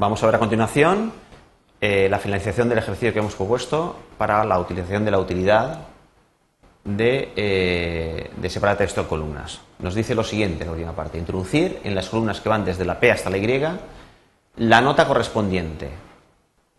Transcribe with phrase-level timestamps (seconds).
[0.00, 1.12] Vamos a ver a continuación
[1.78, 5.80] eh, la finalización del ejercicio que hemos propuesto para la utilización de la utilidad
[6.84, 9.60] de, eh, separar texto en columnas.
[9.78, 12.86] Nos dice lo siguiente en la última parte, introducir en las columnas que van desde
[12.86, 13.62] la P hasta la Y
[14.56, 15.90] la nota correspondiente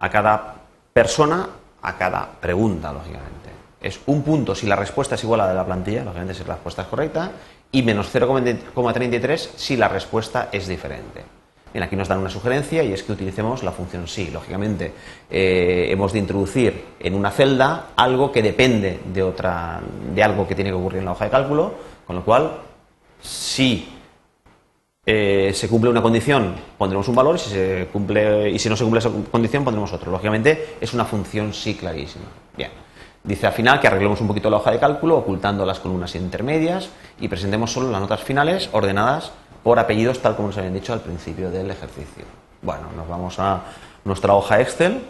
[0.00, 0.56] a cada
[0.92, 1.48] persona,
[1.82, 3.50] a cada pregunta, lógicamente.
[3.80, 6.42] Es un punto si la respuesta es igual a la de la plantilla, lógicamente si
[6.42, 7.30] la respuesta es correcta,
[7.70, 11.43] y menos 0,33 si la respuesta es diferente.
[11.74, 14.30] Bien, aquí nos dan una sugerencia y es que utilicemos la función sí.
[14.32, 14.92] Lógicamente,
[15.28, 19.80] eh, hemos de introducir en una celda algo que depende de, otra,
[20.14, 21.74] de algo que tiene que ocurrir en la hoja de cálculo,
[22.06, 22.58] con lo cual,
[23.20, 23.88] si
[25.04, 28.84] eh, se cumple una condición, pondremos un valor, si se cumple, y si no se
[28.84, 30.12] cumple esa condición, pondremos otro.
[30.12, 32.26] Lógicamente, es una función sí clarísima.
[32.56, 32.70] Bien.
[33.24, 36.90] Dice al final que arreglemos un poquito la hoja de cálculo, ocultando las columnas intermedias
[37.18, 39.32] y presentemos solo las notas finales ordenadas
[39.64, 42.24] por apellidos tal como nos habían dicho al principio del ejercicio.
[42.62, 43.62] Bueno, nos vamos a
[44.04, 45.02] nuestra hoja Excel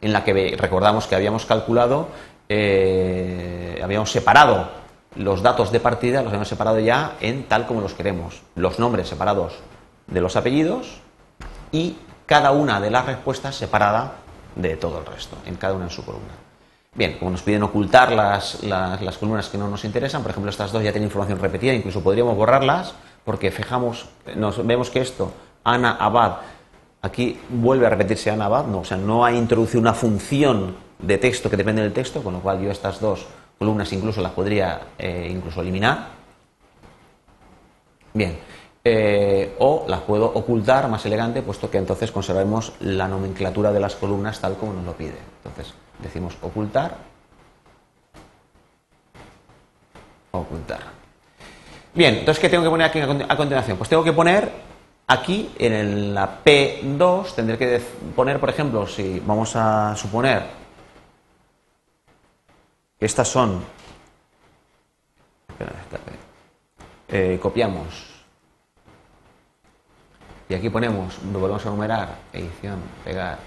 [0.00, 2.08] en la que recordamos que habíamos calculado,
[2.48, 4.70] eh, habíamos separado
[5.14, 9.08] los datos de partida, los habíamos separado ya en tal como los queremos, los nombres
[9.08, 9.52] separados
[10.06, 11.00] de los apellidos
[11.70, 14.14] y cada una de las respuestas separada
[14.56, 16.32] de todo el resto, en cada una en su columna.
[16.94, 20.72] Bien, como nos piden ocultar las, las, columnas que no nos interesan, por ejemplo, estas
[20.72, 25.92] dos ya tienen información repetida, incluso podríamos borrarlas, porque fijamos, nos, vemos que esto, Ana
[25.92, 26.38] Abad,
[27.00, 31.16] aquí vuelve a repetirse Ana Abad, no, o sea, no ha introducido una función de
[31.18, 33.24] texto que depende del texto, con lo cual yo estas dos
[33.56, 36.08] columnas incluso las podría eh, incluso eliminar.
[38.12, 38.36] Bien,
[38.82, 43.94] eh, o las puedo ocultar más elegante, puesto que entonces conservemos la nomenclatura de las
[43.94, 45.18] columnas tal como nos lo pide.
[45.44, 46.96] Entonces, decimos ocultar,
[50.32, 50.80] ocultar.
[51.94, 53.76] Bien, entonces, ¿qué tengo que poner aquí a continuación?
[53.76, 54.50] Pues tengo que poner
[55.06, 57.82] aquí en la P2, tendré que
[58.14, 60.44] poner, por ejemplo, si vamos a suponer
[62.98, 63.64] que estas son,
[67.08, 68.10] eh, copiamos,
[70.48, 73.38] y aquí ponemos, volvemos a numerar, edición, pegar,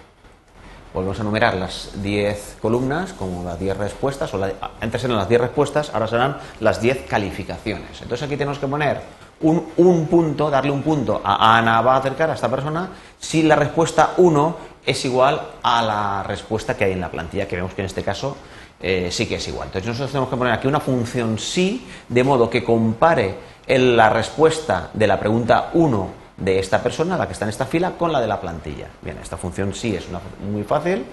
[0.93, 4.39] volvemos a numerar las 10 columnas como las 10 respuestas, o
[4.79, 8.01] antes eran las 10 respuestas, ahora serán las 10 calificaciones.
[8.01, 9.01] Entonces aquí tenemos que poner
[9.41, 12.89] un, punto, darle un punto a Ana va a acercar a esta persona
[13.19, 14.55] si la respuesta 1
[14.85, 18.03] es igual a la respuesta que hay en la plantilla, que vemos que en este
[18.03, 18.37] caso
[18.79, 19.67] eh, sí que es igual.
[19.67, 23.35] Entonces nosotros tenemos que poner aquí una función sí, de modo que compare
[23.67, 27.91] la respuesta de la pregunta 1 de esta persona, la que está en esta fila,
[27.97, 28.87] con la de la plantilla.
[29.01, 30.19] Bien, esta función sí es una,
[30.51, 31.05] muy fácil.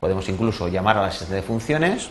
[0.00, 2.10] Podemos incluso llamar a la asistente de funciones.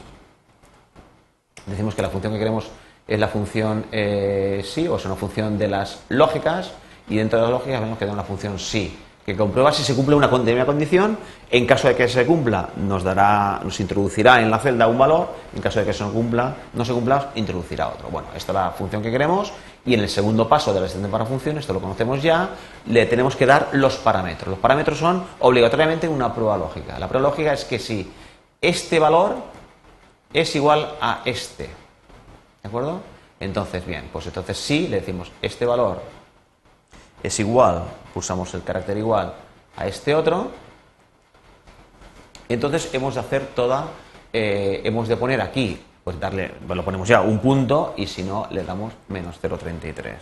[1.66, 2.70] Decimos que la función que queremos
[3.08, 6.72] es la función eh, sí, o es una función de las lógicas,
[7.10, 9.94] y dentro de las lógicas vemos que da una función sí que comprueba si se
[9.94, 11.18] cumple una condición.
[11.52, 15.28] En caso de que se cumpla, nos dará, nos introducirá en la celda un valor.
[15.54, 18.08] En caso de que eso no cumpla, no se cumpla, introducirá otro.
[18.10, 19.52] Bueno, esta es la función que queremos.
[19.88, 22.50] Y en el segundo paso de la extensión para función, esto lo conocemos ya,
[22.86, 24.50] le tenemos que dar los parámetros.
[24.50, 27.00] Los parámetros son obligatoriamente una prueba lógica.
[27.00, 28.12] La prueba lógica es que si
[28.62, 29.36] este valor
[30.34, 33.00] es igual a este, ¿de acuerdo?
[33.40, 36.02] Entonces, bien, pues entonces sí le decimos este valor
[37.24, 37.84] es igual,
[38.14, 39.34] pulsamos el carácter igual
[39.76, 40.52] a este otro,
[42.50, 43.88] entonces hemos de hacer toda,
[44.32, 48.24] eh, hemos de poner aquí, pues darle, pues lo ponemos ya un punto y si
[48.24, 50.16] no le damos menos 0,33.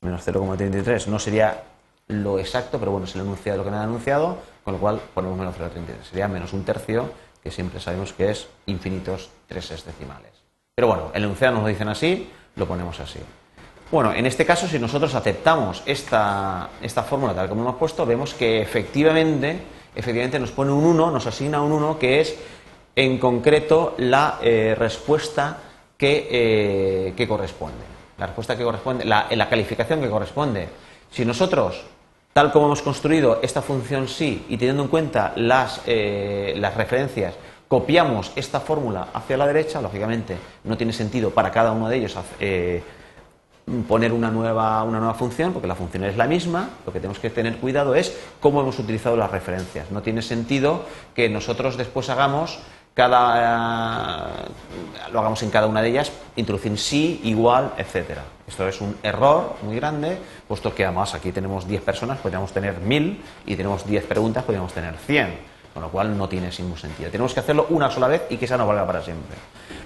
[0.00, 1.64] Menos 0,33 no sería
[2.06, 5.02] lo exacto, pero bueno, es el enunciado lo que me ha anunciado, con lo cual
[5.12, 6.08] ponemos menos 0,33.
[6.08, 7.12] Sería menos un tercio,
[7.42, 10.30] que siempre sabemos que es infinitos treses decimales.
[10.74, 13.20] Pero bueno, el enunciado nos lo dicen así, lo ponemos así.
[13.90, 18.32] Bueno, en este caso, si nosotros aceptamos esta, esta fórmula tal como hemos puesto, vemos
[18.32, 19.60] que efectivamente,
[19.94, 22.34] efectivamente nos pone un 1, nos asigna un 1, que es
[22.94, 25.58] en concreto la eh, respuesta
[25.96, 27.84] que, eh, corresponde.
[28.18, 30.68] La respuesta que corresponde, la, la, calificación que corresponde.
[31.10, 31.82] Si nosotros,
[32.32, 37.34] tal como hemos construido esta función sí y teniendo en cuenta las, eh, las referencias,
[37.68, 42.16] copiamos esta fórmula hacia la derecha, lógicamente no tiene sentido para cada uno de ellos
[43.88, 47.18] poner una nueva, una nueva función, porque la función es la misma, lo que tenemos
[47.18, 49.90] que tener cuidado es cómo hemos utilizado las referencias.
[49.90, 50.84] No tiene sentido
[51.14, 52.58] que nosotros después hagamos
[52.94, 54.30] cada
[55.12, 58.22] lo hagamos en cada una de ellas, introducir sí, igual, etcétera.
[58.46, 60.18] Esto es un error muy grande,
[60.48, 64.72] puesto que además aquí tenemos 10 personas, podríamos tener 1000 y tenemos 10 preguntas, podríamos
[64.72, 67.10] tener 100 con lo cual no tiene ningún sentido.
[67.10, 69.36] Tenemos que hacerlo una sola vez y que esa no valga para siempre.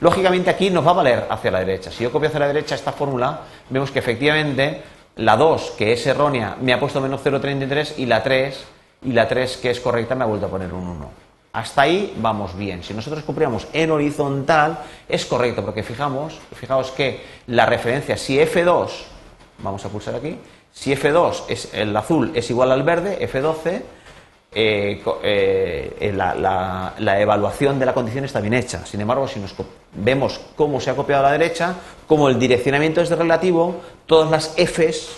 [0.00, 1.93] Lógicamente aquí nos va a valer hacia la derecha.
[1.93, 4.82] Si yo copio hacia la derecha esta fórmula, vemos que efectivamente
[5.17, 8.64] La 2, que es errónea, me ha puesto menos 0,33 y la 3,
[9.05, 11.25] y la 3, que es correcta, me ha vuelto a poner un 1.
[11.56, 12.82] Hasta ahí vamos bien.
[12.82, 18.91] Si nosotros copiamos en horizontal, es correcto, porque fijamos, fijaos que la referencia, si F2,
[19.61, 20.38] vamos a pulsar aquí,
[20.70, 23.81] si F2 es el azul es igual al verde, F12,
[24.53, 28.85] eh, eh, la, la, evaluación de la condición está bien hecha.
[28.85, 29.55] Sin embargo, si nos
[29.94, 31.75] vemos cómo se ha copiado a la derecha,
[32.06, 35.08] como el direccionamiento es relativo, todas las Fs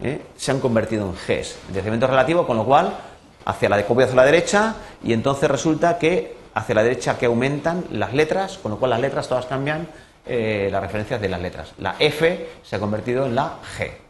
[0.00, 1.28] eh, se han convertido en Gs.
[1.28, 2.94] El direccionamiento relativo, con lo cual,
[3.44, 7.26] hacia la de copia hacia la derecha, y entonces resulta que hacia la derecha que
[7.26, 9.88] aumentan las letras, con lo cual las letras todas cambian
[10.26, 11.74] las referencias de las letras.
[11.78, 14.04] La F se ha convertido en la G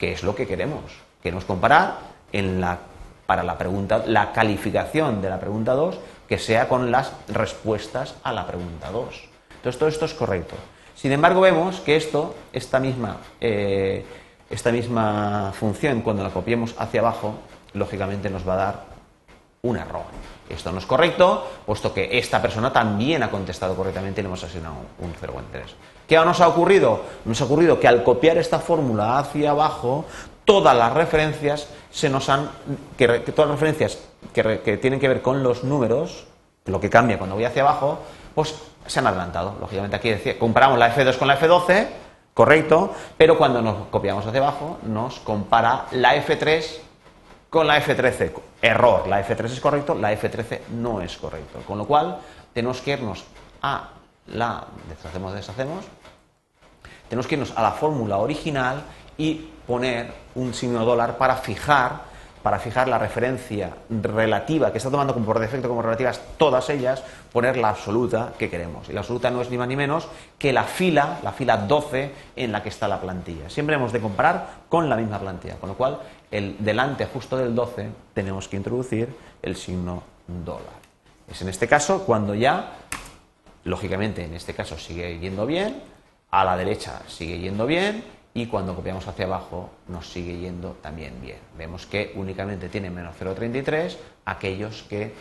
[0.00, 0.82] que es lo que queremos.
[1.22, 1.98] Queremos comparar
[2.32, 2.78] en la,
[3.26, 8.32] para la pregunta, la calificación de la pregunta 2 que sea con las respuestas a
[8.32, 9.28] la pregunta 2.
[9.56, 10.56] Entonces todo esto es correcto.
[10.94, 14.04] Sin embargo, vemos que esto, esta misma, eh,
[14.48, 17.34] esta misma función, cuando la copiemos hacia abajo,
[17.74, 18.84] lógicamente nos va a dar
[19.62, 20.04] un error.
[20.48, 24.42] Esto no es correcto, puesto que esta persona también ha contestado correctamente y le hemos
[24.42, 25.42] asignado un 0,3.
[26.08, 27.02] ¿Qué nos ha ocurrido?
[27.24, 30.06] Nos ha ocurrido que al copiar esta fórmula hacia abajo,
[30.44, 32.50] todas las referencias se nos han.
[32.96, 33.98] que, todas las referencias
[34.34, 36.26] que, tienen que ver con los números,
[36.64, 38.00] lo que cambia cuando voy hacia abajo,
[38.34, 38.56] pues
[38.86, 39.54] se han adelantado.
[39.60, 41.86] Lógicamente aquí decía, comparamos la F2 con la F12,
[42.34, 46.89] correcto, pero cuando nos copiamos hacia abajo, nos compara la F3
[47.50, 48.32] con la F13.
[48.62, 51.60] Error, la F3 es correcto, la F13 no es correcto.
[51.66, 52.18] Con lo cual,
[52.54, 53.24] tenemos que irnos
[53.60, 53.88] a
[54.28, 55.84] la deshacemos, deshacemos,
[57.08, 58.82] tenemos que irnos a la fórmula original
[59.18, 62.09] y poner un signo dólar para fijar
[62.42, 67.02] para fijar la referencia relativa que está tomando como por defecto como relativas todas ellas,
[67.32, 68.88] poner la absoluta que queremos.
[68.88, 70.08] Y la absoluta no es ni más ni menos
[70.38, 73.50] que la fila, la fila 12 en la que está la plantilla.
[73.50, 75.98] Siempre hemos de comparar con la misma plantilla, con lo cual
[76.30, 80.80] el delante justo del 12 tenemos que introducir el signo dólar.
[81.30, 82.72] Es en este caso cuando ya,
[83.64, 85.82] lógicamente en este caso sigue yendo bien,
[86.30, 88.02] a la derecha sigue yendo bien
[88.32, 91.38] y cuando copiamos hacia abajo nos sigue yendo también bien.
[91.56, 95.12] Vemos que únicamente tiene menos 0,33 aquellos que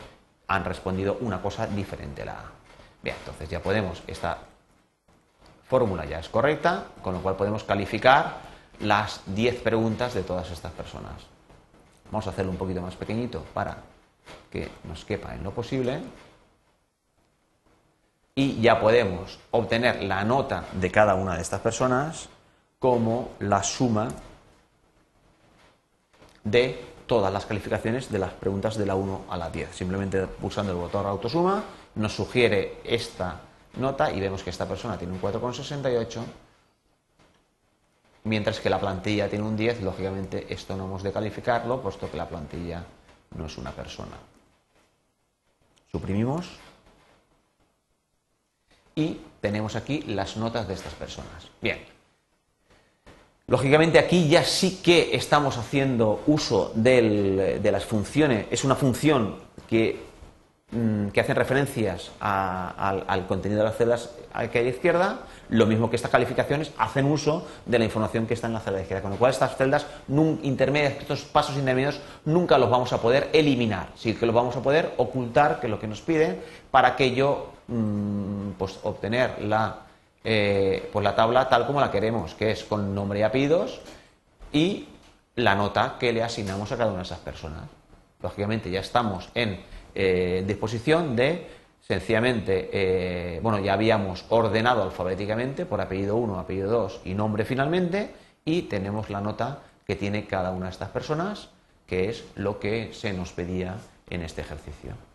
[0.48, 2.52] han respondido una cosa diferente a la A.
[3.02, 4.38] Bien, entonces ya podemos, esta
[5.68, 8.38] fórmula ya es correcta, con lo cual podemos calificar
[8.80, 11.22] las 10 preguntas de todas estas personas.
[12.12, 13.78] Vamos a hacerlo un poquito más pequeñito para
[14.52, 16.02] que nos quepa en lo posible.
[18.36, 22.30] Y ya podemos obtener la nota de cada una de estas personas
[22.80, 24.08] como la suma
[26.44, 29.76] de todas las calificaciones de las preguntas de la 1 a la 10.
[29.76, 31.64] Simplemente pulsando el botón autosuma
[31.96, 33.42] nos sugiere esta
[33.78, 36.24] nota y vemos que esta persona tiene un 4,68
[38.24, 42.18] mientras que la plantilla tiene un 10, lógicamente esto no hemos de calificarlo puesto que
[42.18, 42.84] la plantilla
[43.36, 44.18] no es una persona.
[45.92, 46.48] Suprimimos
[48.96, 51.50] y tenemos aquí las notas de estas personas.
[51.62, 51.80] Bien,
[53.50, 59.38] Lógicamente aquí ya sí que estamos haciendo uso de las funciones, es una función
[59.68, 60.00] que,
[60.72, 64.12] mm, que hace referencias al, contenido de las celdas
[64.52, 68.36] que hay a izquierda, lo mismo que estas calificaciones hacen uso de la información que
[68.36, 69.88] está en la celda izquierda, con lo cual estas celdas
[70.44, 74.62] intermedias, estos pasos intermedios, nunca los vamos a poder eliminar, sí que los vamos a
[74.62, 76.40] poder ocultar, que es lo que nos piden,
[76.70, 79.89] para que yo mm, pues, obtener la
[80.24, 83.82] eh, pues la tabla tal como la queremos, que es con nombre y apellidos
[84.52, 84.88] y
[85.36, 87.64] la nota que le asignamos a cada una de esas personas.
[88.22, 89.60] Lógicamente ya estamos en
[89.96, 91.48] eh, disposición de
[91.80, 98.14] sencillamente, eh, bueno, ya habíamos ordenado alfabéticamente por apellido 1, apellido 2 y nombre finalmente
[98.46, 101.50] y tenemos la nota que tiene cada una de estas personas,
[101.88, 103.78] que es lo que se nos pedía
[104.10, 105.09] en este ejercicio.